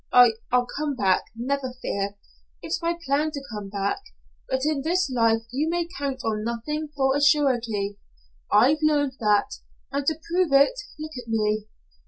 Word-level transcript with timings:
I 0.11 0.33
I'll 0.51 0.65
come 0.65 0.95
back 0.95 1.25
never 1.35 1.75
fear 1.79 2.15
it's 2.63 2.81
my 2.81 2.97
plan 3.05 3.29
to 3.33 3.43
come 3.53 3.69
back, 3.69 3.99
but 4.49 4.65
in 4.65 4.81
this 4.81 5.07
life 5.11 5.43
you 5.51 5.69
may 5.69 5.87
count 5.95 6.21
on 6.25 6.43
nothing 6.43 6.89
for 6.95 7.15
a 7.15 7.21
surety. 7.21 7.99
I've 8.51 8.79
learned 8.81 9.17
that, 9.19 9.51
and 9.91 10.03
to 10.07 10.19
prove 10.33 10.51
it, 10.53 10.73
look 10.97 11.11
at 11.23 11.27
me. 11.27 11.67